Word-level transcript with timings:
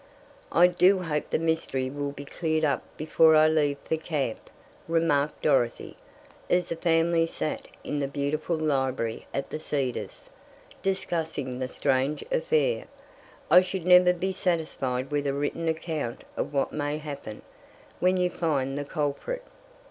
"I 0.51 0.65
do 0.65 1.03
hope 1.03 1.29
the 1.29 1.37
mystery 1.37 1.87
will 1.91 2.11
be 2.11 2.25
cleared 2.25 2.65
up 2.65 2.81
before 2.97 3.35
I 3.35 3.47
leave 3.47 3.77
for 3.85 3.97
camp," 3.97 4.49
remarked 4.87 5.43
Dorothy, 5.43 5.95
as 6.49 6.69
the 6.69 6.75
family 6.75 7.27
sat 7.27 7.67
in 7.83 7.99
the 7.99 8.07
beautiful 8.07 8.55
library 8.57 9.27
at 9.31 9.51
the 9.51 9.59
Cedars, 9.59 10.31
discussing 10.81 11.59
the 11.59 11.67
strange 11.67 12.23
affair. 12.31 12.85
"I 13.51 13.61
should 13.61 13.85
never 13.85 14.11
be 14.11 14.31
satisfied 14.31 15.11
with 15.11 15.27
a 15.27 15.33
written 15.33 15.67
account 15.67 16.23
of 16.35 16.51
what 16.51 16.73
may 16.73 16.97
happen, 16.97 17.43
when 17.99 18.17
you 18.17 18.31
find 18.31 18.79
the 18.79 18.85
culprit." 18.85 19.43